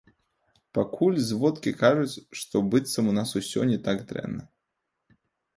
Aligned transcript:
Пакуль 0.77 1.19
зводкі 1.29 1.73
кажуць, 1.83 2.23
што 2.39 2.55
быццам 2.71 3.13
у 3.13 3.13
нас 3.19 3.37
усё 3.41 3.61
не 3.73 3.79
так 3.89 3.97
дрэнна. 4.15 4.43